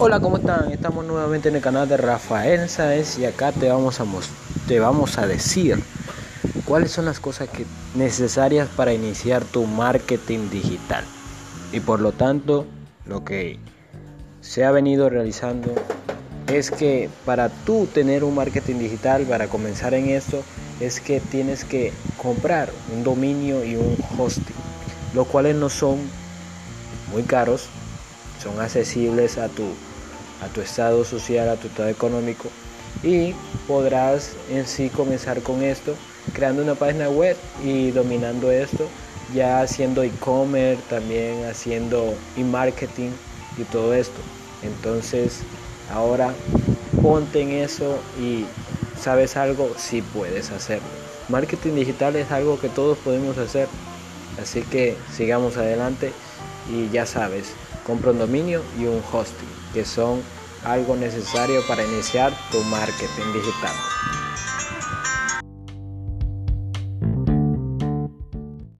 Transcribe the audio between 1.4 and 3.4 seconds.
en el canal de Rafael Sáenz y